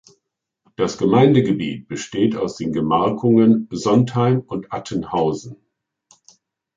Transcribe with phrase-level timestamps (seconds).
[0.77, 5.57] Das Gemeindegebiet besteht aus den Gemarkungen Sontheim und Attenhausen.